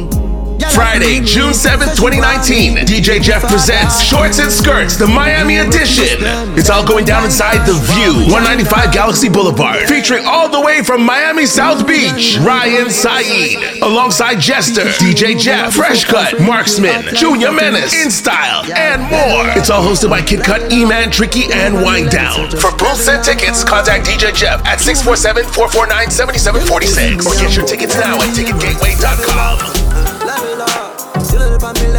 [0.73, 6.17] Friday, June 7th, 2019, DJ Jeff presents Shorts and Skirts, the Miami edition.
[6.57, 11.01] It's all going down inside The Vue, 195 Galaxy Boulevard, featuring all the way from
[11.03, 18.11] Miami South Beach, Ryan Sayeed, alongside Jester, DJ Jeff, Fresh Cut, Marksman, Junior Menace, In
[18.11, 19.47] Style, and more.
[19.57, 22.49] It's all hosted by Kid Cut, E-Man, Tricky, and Wind Down.
[22.51, 28.33] For booths and tickets, contact DJ Jeff at 647-449-7746 or get your tickets now at
[28.35, 29.86] ticketgateway.com.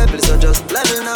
[0.09, 1.15] level, so just level now.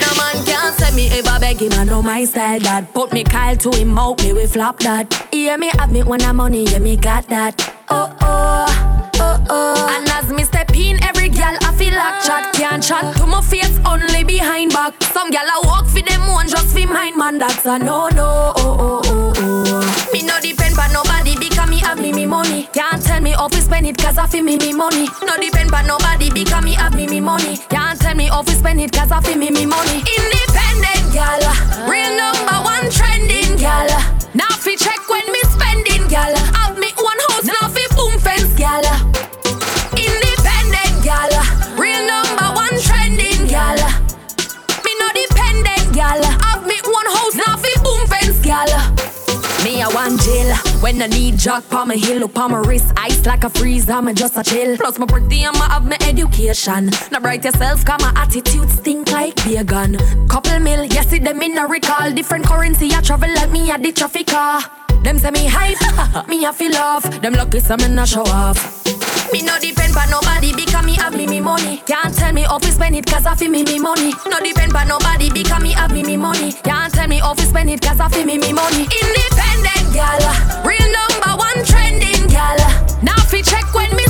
[0.00, 2.92] No man can't say me ever beg him, I know my style that.
[2.92, 5.12] Put me Kyle to him out, me we flop that.
[5.32, 7.74] Hear me have me when I'm money, yeah me got that.
[7.88, 9.96] Oh oh, oh oh.
[9.96, 13.40] And as me step in, every gal I feel like chat can't chat to my
[13.42, 15.02] face only behind back.
[15.02, 17.38] Some gal I walk for them one just for mine, man.
[17.38, 18.52] That's a no no.
[18.56, 20.10] Oh oh oh oh.
[20.12, 21.53] Me no depend but nobody because
[21.84, 22.68] have me me money.
[22.72, 25.06] Can't tell me how to spend it cause I feel me me money.
[25.22, 27.58] No depend but nobody because me have me me money.
[27.68, 30.02] Can't tell me how to spend it cause I feel me me money.
[30.16, 31.42] Independent gal,
[31.88, 33.88] real number one trending gal.
[34.34, 36.34] Now fi check when me spending gal.
[36.56, 38.84] Have me one house now fi boom fence gal.
[39.94, 41.32] Independent gal,
[41.76, 43.78] real number one trending gal.
[44.84, 46.22] Me no dependent gal.
[46.44, 48.93] Have me one house now fi boom fence gal.
[49.64, 52.92] Me a one jail when I need jock pa my hill up on my wrist.
[52.98, 54.76] Ice like a freeze I'm just a chill.
[54.76, 56.90] Plus my pretty my have my education.
[57.10, 59.96] Now bright yourself cause my attitude stink like vegan
[60.28, 62.12] couple mil yes see them in a recall.
[62.12, 64.60] Different currency I travel like me at the traffic car
[65.02, 67.04] them say me hype me I feel off.
[67.22, 71.16] Them lucky some in a show off Me no depend on nobody because me have
[71.16, 71.82] me me money.
[71.86, 74.12] Can't tell me how to spend it cause I feel me me money.
[74.26, 76.52] No depend on nobody because me have me me money.
[76.52, 78.82] Can't tell me how to spend it cause I feel me me money.
[78.84, 80.20] Independent gal,
[80.64, 82.58] real number one trending gal.
[83.02, 84.03] Now fi check when me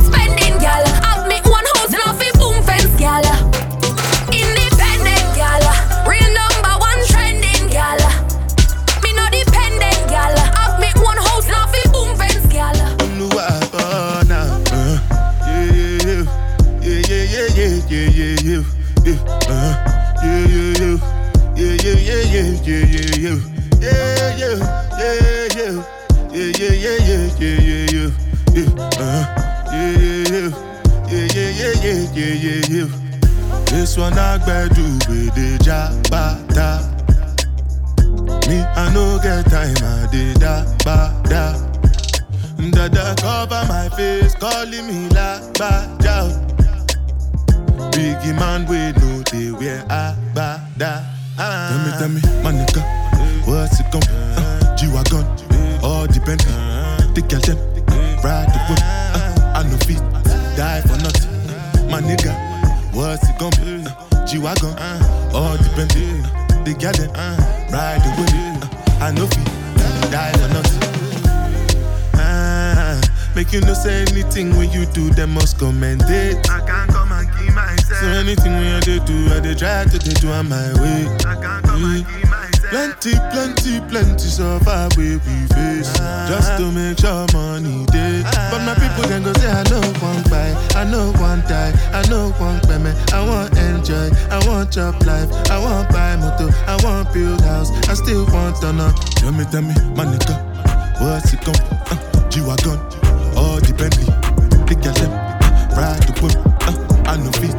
[22.65, 23.39] yeah, yeah, yeah,
[23.81, 24.37] yeah, yeah.
[24.37, 24.57] Yeah, yeah,
[24.99, 25.75] yeah, yeah.
[26.35, 28.11] Yeah, yeah, yeah, yeah, yeah, yeah, yeah.
[28.55, 29.25] Yeah, uh,
[29.73, 30.75] yeah, yeah, yeah.
[32.15, 32.89] Yeah, yeah, yeah.
[33.67, 36.69] This one I gbedu with the jabata.
[38.49, 41.45] Me, I no get time, I did da ba da.
[42.71, 46.31] Dada cover my face, calling me la ba da.
[47.91, 51.03] Biggie man, we know they wear a ba da.
[51.37, 52.83] Tell me, tell me, my nigga,
[53.45, 55.27] what's it gon' uh, G-Wagon,
[55.83, 56.07] all.
[56.07, 57.59] The girl them,
[58.23, 58.79] ride the whip.
[58.81, 59.99] Uh, I no fit,
[60.57, 61.91] die for nothing.
[61.91, 62.33] My nigga,
[62.95, 63.83] what's it gon' be?
[63.85, 64.79] Uh, G-Wagon,
[65.35, 65.57] all.
[65.57, 67.11] The girl them,
[67.73, 68.31] ride the whip.
[68.31, 69.45] Uh, I no fit,
[70.13, 70.83] die for nothing.
[72.15, 73.01] Ah,
[73.35, 76.49] make you no say anything when you do, them must commend it.
[78.01, 81.07] So anything when I dey do, I dey try to dey do on my way.
[81.27, 82.07] I can't come and.
[82.71, 85.93] Plenty, plenty, plenty suffer we we face
[86.27, 88.23] just to make sure money day.
[88.51, 92.03] But my people then go say I know one buy, I know one die, I
[92.09, 92.97] know one payment.
[93.13, 97.71] I want enjoy, I want job life, I want buy motor, I want build house,
[97.89, 98.91] I still want to know.
[99.23, 100.35] Tell me, tell me, my nigga,
[101.01, 101.55] what's it gon'
[101.93, 102.79] uh, G-Wagon,
[103.37, 104.07] all the Bentley,
[104.67, 105.13] the girl them,
[105.77, 106.35] ride the whip,
[106.67, 107.55] uh, I know fit,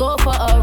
[0.00, 0.59] go for a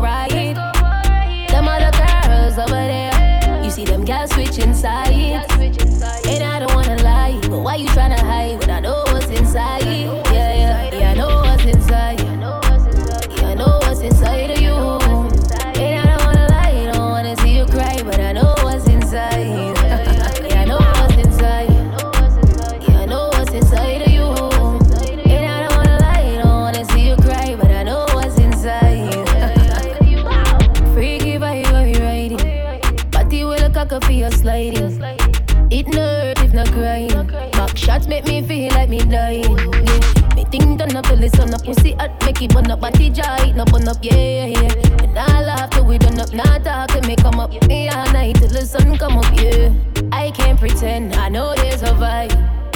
[41.68, 44.46] listen up, hot, make it burn up, body jaw, it no burn up, yeah, yeah,
[44.46, 45.04] yeah.
[45.04, 48.14] And I laugh till we done up, not talk till me come up, yeah, all
[48.14, 49.74] night till the sun come up, yeah.
[50.12, 52.32] I can't pretend, I know there's a vibe.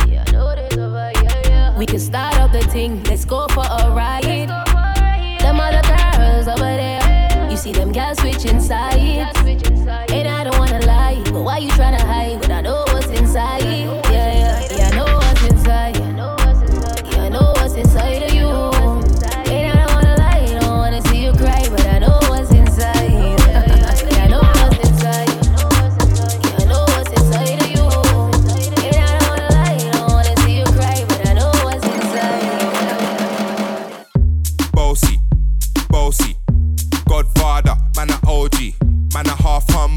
[0.07, 1.77] Yeah, I know there's a vibe, yeah, yeah.
[1.77, 4.49] We can start up the thing, let's go for a ride.
[5.39, 5.81] Them other
[6.17, 9.37] girls over there, you see them girls switching sides.
[10.11, 13.60] And I don't wanna lie, but why you tryna hide when I know what's inside?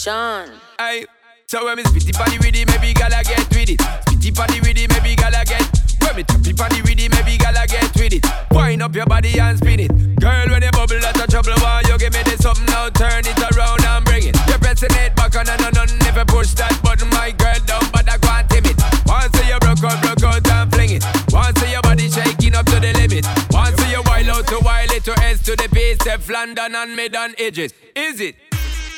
[0.00, 0.48] Sean.
[0.78, 1.04] Hey,
[1.44, 3.76] so when me spitty party with it, maybe gala get with it.
[4.08, 5.60] Spitty party with it, maybe gala get.
[6.00, 8.24] When me tappy party with it, maybe gala get with it.
[8.50, 9.92] Wind up your your body and spin it.
[10.16, 12.88] Girl, when you bubble out of trouble, why you give me this something now?
[12.88, 14.36] Turn it around and bring it.
[14.48, 17.84] You're pressing it back on and on and never push that button, my girl, down,
[17.92, 18.80] but I can't tame it.
[19.04, 21.04] Once you broke out, broke out and fling it.
[21.28, 23.28] Once your body shaking up to the limit.
[23.52, 26.96] Once you wild out to wild it to S to the base, Step London and
[26.96, 27.74] mid on edges.
[27.94, 28.36] Is it?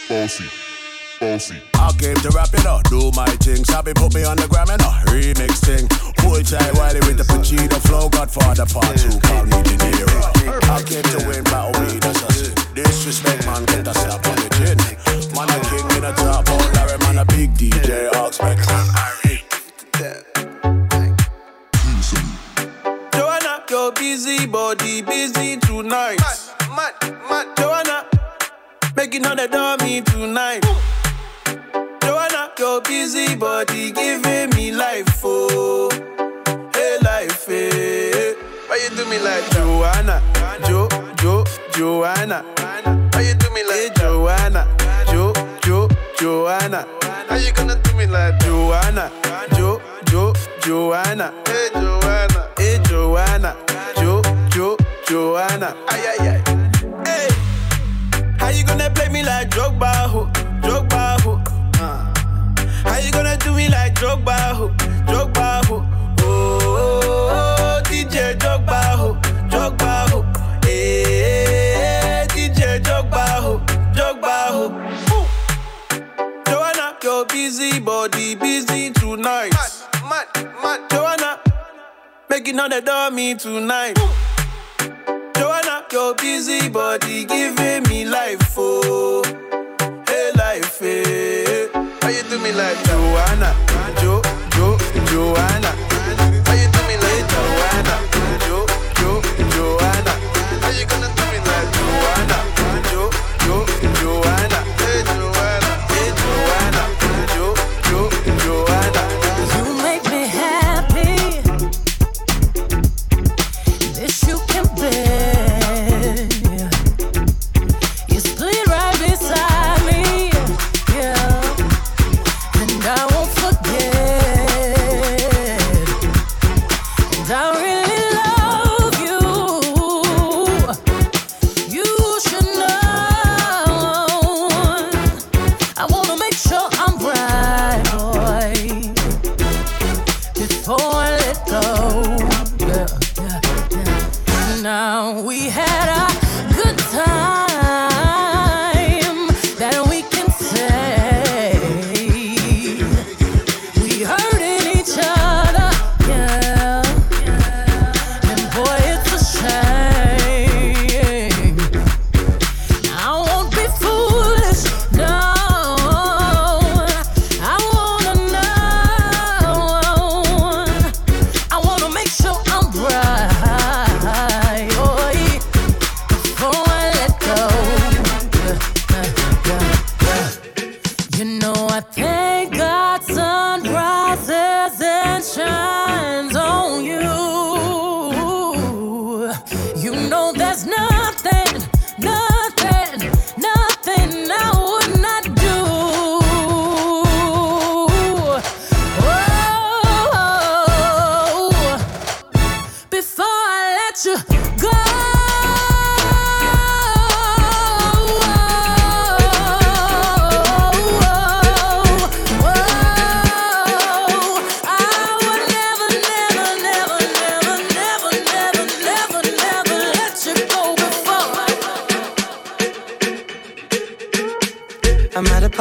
[0.09, 0.72] Bossy.
[1.23, 1.63] Bossy.
[1.75, 3.63] I came to rap it up, do my thing.
[3.63, 5.87] Sabi put me on the gram and a remix thing.
[6.19, 8.09] Hold tight Wiley with the Pachito flow.
[8.09, 10.19] Godfather part two, call me De Niro.
[10.67, 12.55] I came to win, battle me, that's a sin.
[12.75, 14.75] Disrespect, man, get a slap on the chin.
[15.31, 18.59] Man, a king in a top, oh Larry, man, a big DJ, Oxman,
[18.91, 19.47] Harry.
[23.15, 26.19] Joanna, your busy body busy tonight.
[26.19, 27.47] Mad, mad, mad.
[27.57, 28.11] Joanna,
[28.97, 30.67] making all the dummy tonight.
[30.67, 30.92] Joanna,
[32.63, 35.91] your busy body giving me life, oh,
[36.73, 38.35] hey life, hey.
[38.69, 40.23] Why you do me like Joanna,
[40.69, 40.87] Jo,
[41.17, 41.45] Jo,
[41.75, 42.45] Joanna?
[43.15, 44.69] Why you do me like hey, Joanna,
[45.11, 45.33] Jo,
[45.65, 45.89] Jo,
[46.21, 46.87] Joanna?
[47.29, 49.11] How you gonna do me like Joanna,
[49.57, 51.35] Jo, Jo, Joanna?
[51.45, 53.57] Hey Joanna, hey Joanna,
[53.97, 54.77] Jo, Jo,
[55.09, 55.75] Joanna?
[55.89, 56.41] Ay ay ay.
[57.05, 57.29] Hey,
[58.39, 60.31] how you gonna play me like Drogba, ho,
[60.63, 61.12] Drogba,
[63.05, 64.69] you gonna do me like Drogba, ho,
[65.07, 65.85] Drogba, ho?
[66.21, 69.15] Oh, oh, oh, DJ Drogba, ho,
[69.49, 70.25] Drogba, ho.
[70.65, 71.05] Eh,
[71.75, 73.59] hey, DJ Drogba, ho,
[73.95, 74.65] Drogba, ho.
[75.15, 76.45] Ooh.
[76.47, 79.53] Joanna, your busy body busy tonight.
[79.53, 80.91] Mad, mad, mad.
[80.91, 81.41] Joanna,
[82.31, 83.99] making all the dummy tonight.
[85.37, 89.23] Joanna, your busy body giving me life, oh,
[90.07, 91.52] hey life, hey.
[92.13, 93.55] You do me like Joanna,
[94.03, 94.21] Jo,
[94.51, 94.77] Jo,
[95.11, 95.92] Joanna?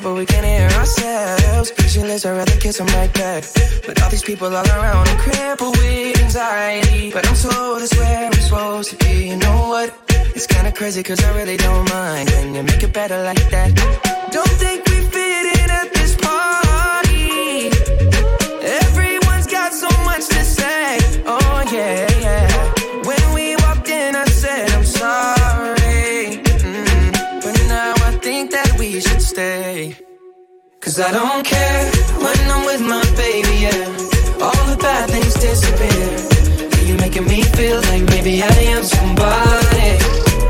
[0.00, 1.70] But we can't hear ourselves.
[1.70, 3.44] Pictureless, I'd rather kiss right back.
[3.86, 7.12] But all these people all around, I'm crippled with anxiety.
[7.12, 9.28] But I'm told it's where I'm supposed to be.
[9.28, 9.94] You know what?
[10.34, 12.28] It's kinda crazy, cause I really don't mind.
[12.28, 13.70] Can you make it better like that?
[14.32, 17.70] Don't think we fit in at this party.
[18.82, 20.98] Everyone's got so much to say.
[21.26, 22.83] Oh, yeah, yeah.
[30.94, 31.90] Cause I don't care
[32.22, 34.40] when I'm with my baby, yeah.
[34.40, 36.86] All the bad things disappear.
[36.86, 39.98] You're making me feel like maybe I am somebody.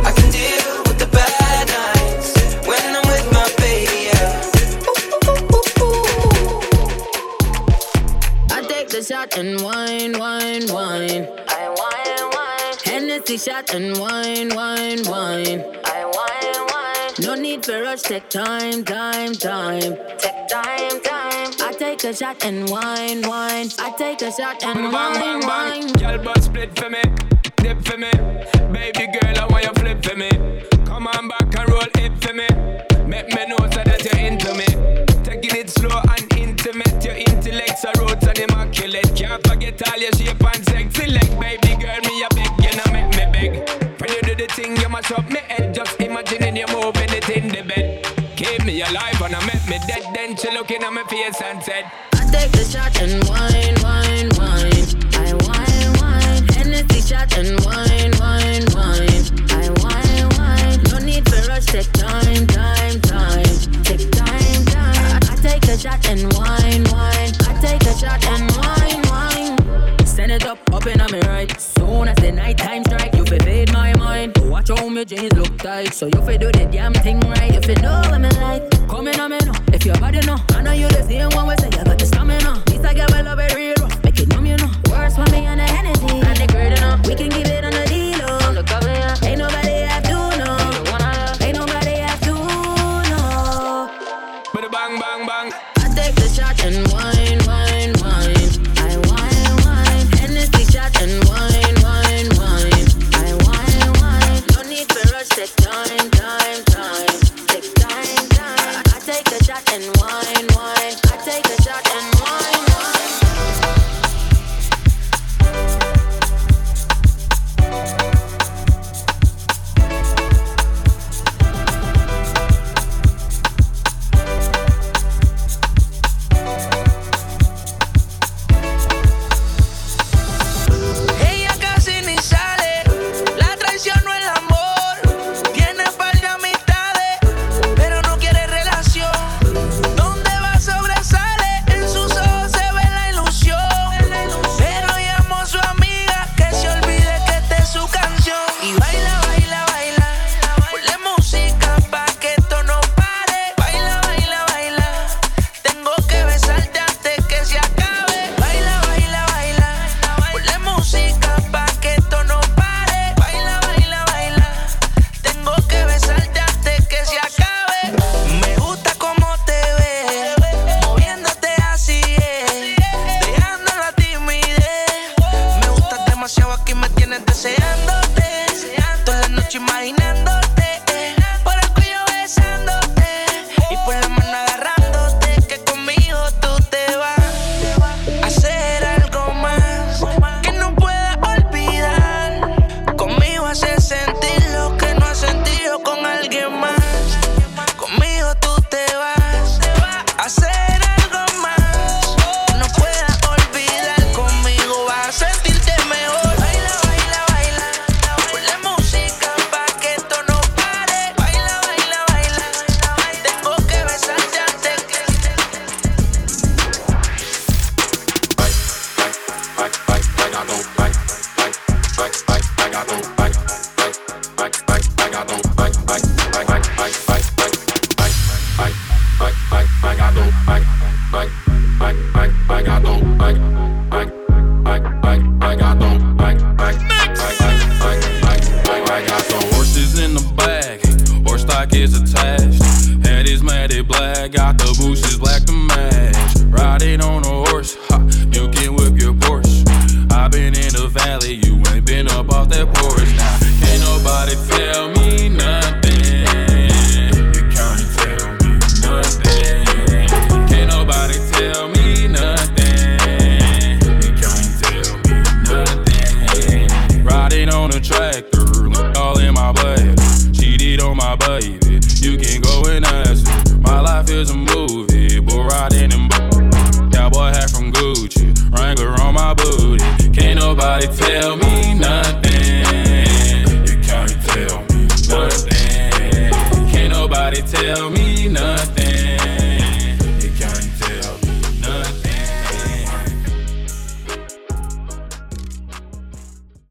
[0.04, 2.36] I can deal with the bad nights
[2.68, 4.42] when I'm with my baby, yeah.
[8.50, 11.26] I take the shot and wine, wine, wine.
[11.48, 12.76] I wine, wine.
[12.84, 15.08] Hennessy shot and wine, wine, wine.
[15.08, 15.93] I wine, wine.
[17.20, 19.96] No need for rush, take time, time, time.
[20.18, 21.50] Take time, time.
[21.60, 23.68] I take a shot and wine, wine.
[23.78, 25.92] I take a shot and wine, wine.
[25.92, 27.02] Girl, but split for me,
[27.56, 28.10] dip for me.
[28.72, 30.30] Baby girl, I want you flip for me.
[30.84, 32.48] Come on back and roll it for me.
[33.06, 34.66] Make me know so that you're into me.
[35.22, 37.04] Taking it slow and intimate.
[37.04, 39.14] Your intellect's a roots and immaculate.
[39.14, 41.30] Can't forget all your shape and sexy leg.
[41.38, 44.00] Baby girl, me a beg, you know make me beg.
[44.00, 45.72] When you do the thing, you mash up me head.
[45.74, 47.03] Just imagining you moving
[48.74, 50.02] me alive and I make me dead.
[50.14, 51.84] Then she looking at my face and said,
[52.14, 54.86] I take the shot and wine, wine, wine.
[55.14, 56.42] I wine, wine.
[56.54, 59.24] Hennessy shot and wine, wine, wine.
[59.50, 60.78] I wine, wine.
[60.90, 63.54] No need for rush, take time, time, time.
[63.86, 65.20] Take time, time.
[65.30, 67.32] I take a shot and wine, wine.
[67.46, 70.06] I take a shot and wine, wine.
[70.06, 71.50] Send it up, up in me right.
[71.60, 72.82] Soon as the night time
[74.94, 77.52] My jeans look tight, so you fi do the damn thing right.
[77.52, 78.62] If you know what me like.
[78.88, 80.36] Come in on me now, if your body know.
[80.50, 82.62] I know you the same one we say you got the stamina.
[82.66, 84.70] This I get well love it real rough, make it numb you know.
[84.90, 87.04] Worse for me and the energy, and the great enough.
[87.08, 87.73] We can give it on